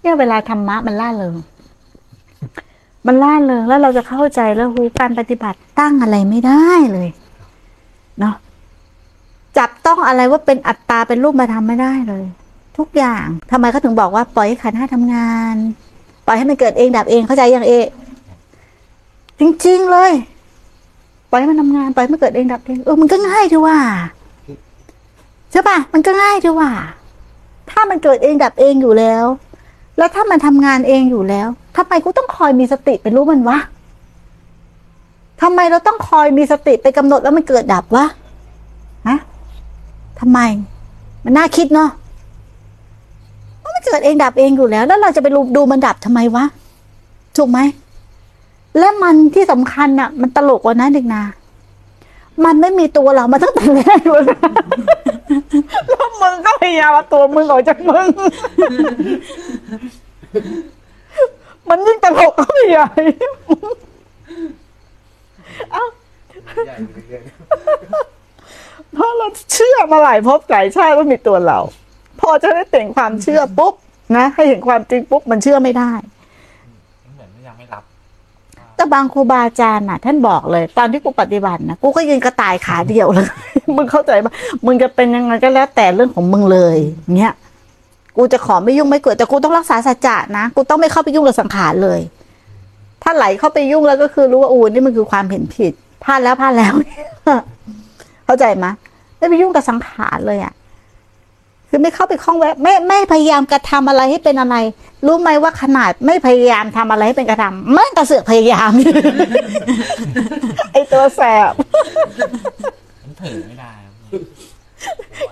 [0.00, 1.36] เนี่ยเวลาธรรมะมันล่าเริง
[3.06, 7.08] มันล่าเริงแล้วเราจะเข้าใจแล้วรู้การปฏิบัติตั้งอะไรไม่ได้เลย
[8.18, 8.34] เนาะ
[9.58, 12.24] จับต้องอะไรว่าเป็นอัตตาเป็นรูปมาทำไม่ได้เลย
[12.78, 15.54] ทุกอย่างทำไมเขาถึงบอกว่าปล่อยให้ขันห้าทำงาน
[16.26, 17.72] ปล่อยให้มันเกิดเองดับเองเข้าใจอยังเอ
[19.40, 20.12] จริงๆเลย
[21.30, 23.78] ปล่อยให้มันทำงานปล่อยให้มันเกิดเองดับเองเออมันก็ง่ายทีว่า
[25.50, 26.70] ใช่ปะมันก็ง่ายทีว่า
[27.70, 29.24] ถ้ามันเกิดเองดับเองอยู่แล้ว
[30.00, 33.58] แล้วถ้ามันทำงานเองอยู่แล้วทำไมกูต้องคอยมีสติไปรู้มันวะ
[35.42, 38.04] ทำไมเราต้องคอยมีสติไปกำหนดแล้วมันเกิดดับวะ
[39.08, 39.18] ฮะ
[40.20, 40.38] ทำไม
[41.24, 41.90] มันน่าคิดเนาะ
[43.62, 46.44] ว่ามันเกิดเองดับเองอยู่แล้ว แล้วเราจะไปดูดูมันดับทำไมวะ
[47.36, 47.58] ถูกไหม
[48.78, 51.22] และมันที่สำคัญน่ะมันตลกกว่านั้นเด็กนา
[52.44, 54.40] มันไม่มีตัวเรามาตั้งแต่แรกเลยนะ
[55.88, 58.06] แล้ว มึงก็พยายามเอาตัวมึงออกจากมึง
[61.68, 62.88] มันยิ่งตลกเข้าไปใหญ่
[65.72, 65.84] เอ้า
[66.66, 67.22] ใหญ่ไปเรื่อย
[68.94, 71.58] เพราะเราเชื่อมาหลายภพหลายชาติว่ามีตัวเรา
[72.20, 73.74] พอจะได้เต่งความเชื่อปุ๊บ
[74.16, 75.92] นะให้เห็นความจริงปุ๊บมันเชื่อไม่ได้
[77.14, 77.84] เหมือนยังไม่รับ
[78.80, 83.28] แต่บางครูบาอาจารย์น่ะ ท่านบอกเลย ตอนที่กูปฏิบัตินะกูก็ยืนกระต่ายขาเดียวเลย
[83.76, 84.32] มึงเข้าใจปะ
[84.66, 86.76] มึงจะเป็นยังไงก็แล้วแต่เรื่องของมึงเลย
[87.16, 87.32] เนี้ย
[88.16, 92.00] กูจะขอไม่ยุ่งไม่เกิดแต่กูต้องรักษาสัจจะนะกูต้องไม่เข้าไปยุ่งกับสังขารเลย
[93.02, 95.72] ถ้าไหลเข้าไปยุ่งแล้วก็คือรู้ว่าอูนี่มันคือความเห็นผิด
[96.04, 96.74] พลาดแล้วพลาดแล้ว
[98.26, 98.66] เข้าใจไหม
[99.18, 100.52] ไม่ไปยุ่งกับสังขารเลยอะ
[101.70, 104.56] คือไม่เข้าไปคล้องแวะไม่ไม่พยายามกระทำอะไรให้เป็นอะไร
[105.06, 108.70] รู้ไหมว่าขนาดไม่พยายามทำอะไรให้เป็นกระทำมันกระเสือกพยายาม
[110.72, 111.52] ไอตัวแสบ
[113.02, 114.22] มันเผลอไม่ได้ครับ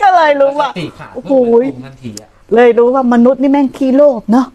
[0.00, 4.46] ก็เลยรู้ว่าสติขาดโอ้โอ้โหโหทันทีอะเลยรู้ว่ามนุษย์นี่แม่งขี้โลภเนาะ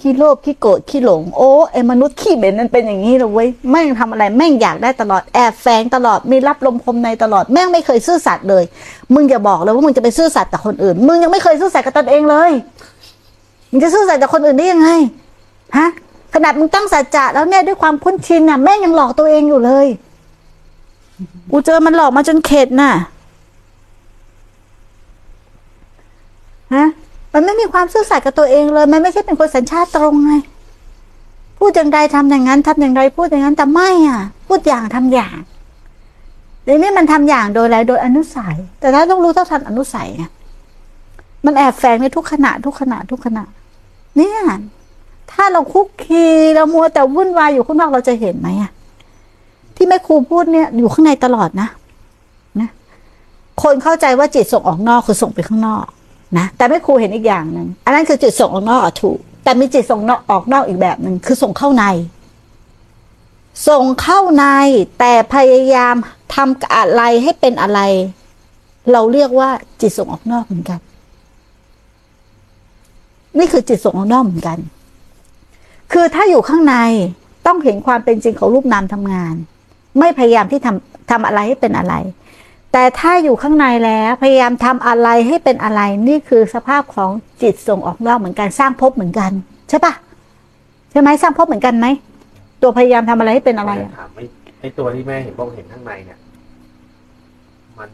[0.00, 8.64] ขี้โลภขี้โกรธขี้หลงโอ้ไอ้มนุษย์ขี้เหม็นมันเป็นอย่างนี้เลยเว้ยแม่งทำอะไรแม่งอยากได้ตลอดแอบแฝงตลอดมีรับลมคมในตลอดแม่งไม่เคยซื่อสัตย์เลย
[9.14, 12.50] มึงอย่าบอกเลยว่ามึงจะไปซื่อสัตย์กับคนอื่น มึงยังไม่เคยซื่อสัตย์กับตนเองเลย
[13.70, 14.88] มึงจะซื่อสัตย์กับคนอื่นได้ยังไง
[15.76, 15.88] ฮะ
[16.34, 19.86] ขนาดมึงตั้งสัจจะแล้วเนี่ยด้วยความคุ้นชินน่ะแม่งยังหลอกตัวเองอยู่เลย
[21.50, 22.92] กูเจอมันหลอกมาจนเข็ดน่ะ
[26.74, 26.86] ฮะ
[27.40, 30.32] มันไม่มีความซื่อสัตย์กับตัวเองเลย มันไม่ใช่เป็นคนสัญชาติตรงไง
[31.58, 35.36] พูดอย่างใดทำอย่างนั้นทำอย่างไรพูดอย่างนั้นแต่ไม่อะ พูดอย่างทำอย่าง
[36.64, 40.24] เดี๋ยวนี้มันทำอย่างโดยอะไรโดยอนุสัย แต่ถ้าต้องรู้เท่าทันอนุสัยไง
[41.44, 43.44] มันแอบแฝงในทุกขณะ ทุกขณะ ทุกขณะ
[44.16, 44.38] เนี่ย
[45.32, 48.70] ถ้าเราคุกคีเรามัวแต่วุ่นวายอยู่ข้างนอกเราจะเห็นไหมอะ
[49.76, 51.68] ที่แม่ครูพูดเนี่ย อยู่ข้างในตลอดนะ
[52.60, 52.70] นะ
[53.62, 55.86] คนเข้าใจว่าจิตส่งออกนอกคือส่งไปข้างนอก
[56.38, 61.84] นะแต่แม่ครูเห็นอีกอย่างหนึ่งอันนั้นคือจิตส่งออกนอกถูก แต่มีจิตส่งนอกออกนอกอีกแบบหนึ่งคือส่งเข้าใน
[63.68, 64.44] ส่งเข้าใน
[64.98, 65.94] แต่พยายาม
[66.34, 67.80] ทำอะไรให้เป็นอะไร
[68.92, 70.80] เราเรียกว่าจิตส่งออกนอกเหมือนกัน
[73.38, 74.58] นี่คือจิตส่งออกนอกเหมือนกัน
[75.92, 76.76] คือถ้าอยู่ข้างใน
[77.46, 79.34] ต้องเห็นความเป็นจริงของรูปนามทำงาน
[79.98, 81.94] ไม่พยายามที่ทำทำอะไรให้เป็นอะไร
[82.72, 87.10] แต่ถ้าอยู่ข้างในแล้วพยายามทำอะไรให้เป็นอะไรนี่คือสภาพของ
[87.42, 89.30] จิตส่งออกนอกเหมือนกันสร้างภพเหมือนกัน
[89.68, 89.92] ใช่ปะ
[90.90, 91.86] ใช่ไหมสร้างภพเหมือนกันไหม
[92.62, 94.24] ตัวพยายามทำอะไรให้เป็นอะไรอะถามไอ้
[94.60, 96.18] ไอ้ตัวที่แม่เห็นบอกเห็นข้างในเนี่ย
[97.78, 97.90] มัน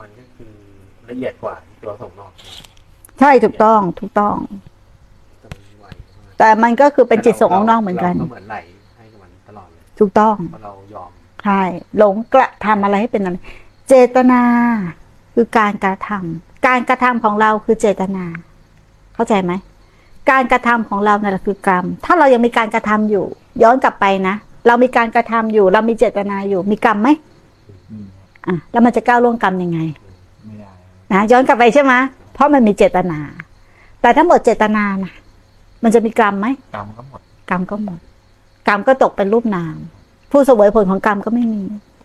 [0.00, 0.52] มันก็คือ
[1.10, 2.30] ละเอียดกว่าตัวส่งนอก
[3.20, 4.36] ใช่ถูกต้องถูกต้อง
[5.40, 5.90] แต่มันไวมา
[6.34, 8.56] กแต่มันก็คือเป็นจิตส่งออกนอกเหมือนกันราก็เหมือนไหล
[8.96, 11.10] ให้กับมันตลอดเลยถูกต้องเพราะเรายอม
[11.44, 11.60] ใช่
[11.98, 13.36] หลงกระทำอะไรให้เป็นอะไร
[13.88, 14.42] เจตนา
[15.34, 18.24] คือการกระทำการกระทำของเราคือเจตนา
[19.14, 19.52] เข้าใจไหม
[20.30, 23.24] การกระทำของเราเนี่ยแหละคือกรรม ถ้าเรายังมีการกระทำอยู่
[23.62, 24.34] ย้อนกลับไปนะ
[24.66, 27.08] เรามีการกระทำอยู่ เรามีเจตนาอยู่ มีกรรมไหม
[27.90, 28.06] อืม
[28.46, 29.80] อะแล้วมันจะก้าวล่วงกรรมยังไง
[30.44, 30.70] ไม่ได้
[31.12, 31.94] นะย้อนกลับไปใช่ไหม
[32.34, 33.18] เพราะมันมีเจตนา
[34.00, 35.14] แต่ถ้าหมดเจตนานะ
[35.82, 37.20] มันจะมีกรรมไหมกรรมก็หมด
[37.50, 37.98] กรรมก็หมด
[38.68, 39.76] กรรมก็ตกเป็นรูปนาม
[40.30, 41.62] ผู้เสวยผลของกรรมก็ไม่มี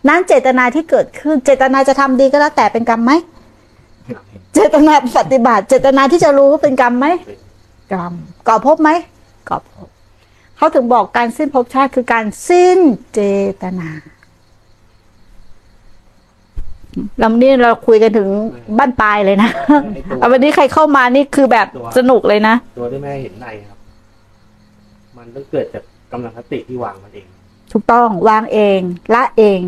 [0.08, 3.12] นั้นเจตนาที่เกิดขึ้น เจตนาจะทำดีก็แล้วแต่เป็นกรรมไหม
[4.06, 4.18] เห็น
[4.56, 7.08] เจตนาปฏิบัติ เจตนาที่จะรู้ว่าเป็นกรรมไหม
[7.94, 8.14] กรรม
[8.48, 8.90] ก่อภพไหม
[9.50, 9.88] ก่อภพ
[10.58, 12.80] เขาถึงบอกการสิ้นภพชาติคือการสิ้น
[13.14, 13.20] เจ
[13.62, 13.90] ตนา
[17.24, 18.30] ลำนี้เราคุยกันถึง
[18.78, 19.50] บ้านปลายเลยนะ
[19.94, 23.78] ไอ้ตัวเอาวันนี้ใครเข้ามานี่คือแบบสนุกเลยนะ ตัวที่แม่เห็นในครับ
[25.18, 27.28] มันต้องเกิดจากกำลังสติที่วางมันเอง
[27.72, 28.80] ถูกต้องวางเอง
[29.16, 29.62] ละเอง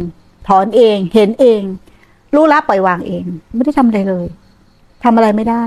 [0.47, 1.61] ถอนเอง เห็นเอง
[2.35, 3.23] รู้ละปล่อยวางเอง
[3.55, 4.25] ไม่ได้ทำอะไรเลย
[5.03, 5.65] ทำอะไรไม่ได้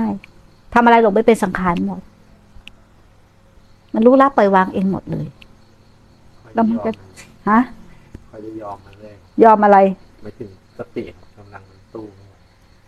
[0.73, 2.01] ทำอะไรหลงไปเป็นสังขารหมด
[3.93, 5.25] มันรู้ละปล่อยวางเองหมดเลย
[6.41, 6.95] คอยแล้วจะมัยนอก็ม
[7.49, 7.59] ฮะ
[8.29, 9.13] คอยจะยอมมันเลย
[9.43, 9.77] ยอมอะไร
[10.23, 11.03] ไม่ถึงสติ
[11.37, 12.03] กำลังมันสู้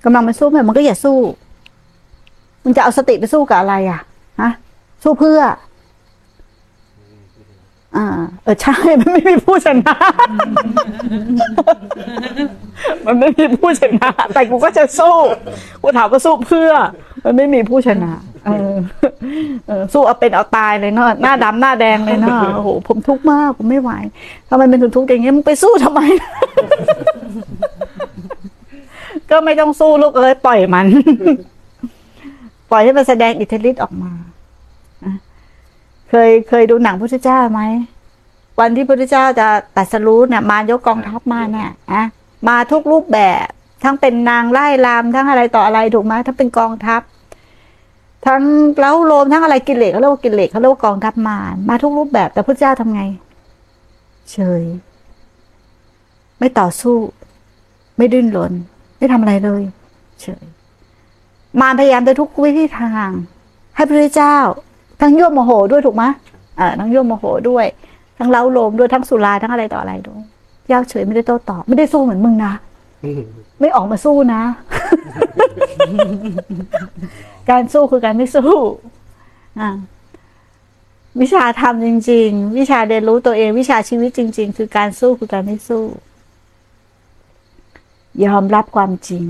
[0.03, 1.17] กำลังมันสู้ไหมมันก็อย่าสู้
[2.63, 4.01] มึงจะเอาสติไปสู้กับอะไรอะ
[4.41, 4.51] ฮะ
[5.03, 5.39] สู้เพื่อ
[7.95, 8.05] อ่า
[8.43, 9.95] เออใช่ มันไม่มีผู้ชนะ
[13.05, 15.17] มันไม่มีผู้ชนะ แต่กูก็จะสู้
[15.81, 16.71] กูถามว่าสู้เพื่อ
[17.23, 18.13] มันไม่มีผู้ชนะ
[18.45, 18.73] เออ
[19.67, 23.91] เออ สู้เอาเป็นเอาตายเลยเนาะ หน้าดำหน้าแดงเลยเนาะ โอ้โห ผมทุกข์มาก ผมไม่ไหว
[24.49, 26.01] ทำไมเป็นถึงทุกข์อย่างเงี้ย มึงไปสู้ทำไม
[29.31, 30.85] ก็ไม่ต้องสู้ลูกเอ้ยปล่อยมัน
[32.71, 34.11] ปล่อยให้มันแสดงอิทธิฤทธิ์ออกมา
[36.09, 37.61] เคยเคยดูหนังพุทธเจ้าไหม
[38.59, 42.03] วันที่พุทธเจ้าจะตรัสรู้เนี่ยมายกกองทัพมาเนี่ยอะ
[42.47, 43.45] มาทุกรูปแบบ
[43.83, 47.01] ทั้งเป็นนางไล่ลามทั้งอะไรต่ออะไรถูกไหมทั้งเป็นกองทัพ
[48.25, 48.41] ทั้ง
[48.77, 53.01] เล้าโลมทั้งอะไรกิเลสเขาเรียกว่ากิเลสเขาเรียกว่ากองทัพมารมาทุกรูปแบบแต่พุทธเจ้าทำไง
[54.31, 54.63] เฉย
[56.39, 56.97] ไม่ต่อสู้
[57.97, 58.53] ไม่ดิ้นรน
[58.97, 59.61] ไม่ทำอะไรเลย
[60.21, 60.43] เฉย
[61.61, 63.09] มารพยายามจะทุกวิธีทาง
[63.75, 64.37] ให้พระเจ้า
[65.01, 66.03] ทั้งยั่วโมโหด้วยถูกไหม
[66.57, 67.65] เออทั้งยั่วโมโหด้วย
[68.17, 70.21] ทั้งเล้าโลมด้วยทั้งสุราทั้งอะไรต่ออะไรด้วย
[70.67, 72.53] เจ้าเฉยไม่ได้โต้ตอบไม่ได้สู้เหมือนมึงนะ
[73.59, 74.41] ไม่ออกมาสู้นะ
[77.49, 78.51] การสู้คือการไม่สู้
[79.59, 79.69] อ่า
[81.21, 85.83] วิชาทำจริง ๆ วิชาเรียนรู้ตัวเองวิชาชีวิตจริง ๆ คือการสู้คือการไม่สู้
[88.25, 89.23] ยอมรับความจริง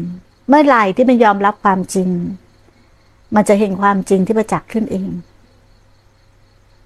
[0.48, 2.10] เมื่อไหร่ที่มันยอมรับความจริง
[3.36, 5.10] มันจะเห็นความจริงที่ประจักษ์ขึ้นเอง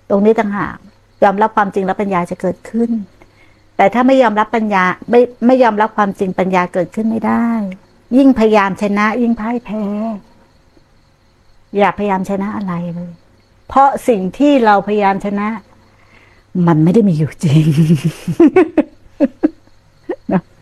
[0.09, 0.77] ตรงนี้ต่างหาก
[1.23, 2.89] ยอมรับความจริงแล้วปัญญาจะเกิดขึ้น
[3.77, 7.47] แต่ถ้าไม่ยอมรับปัญญาไม่ไม่ยอมรับความจริงปัญญาเกิดขึ้นไม่ได้
[8.17, 9.83] ยิ่งพยายามชนะ ยิ่งพ่ายแพ้
[11.77, 13.11] อย่าพยายามชนะอะไรเลย
[13.67, 15.47] เพราะสิ่งที่เราพยายามชนะ
[16.67, 17.65] มันไม่ได้มีอยู่จริง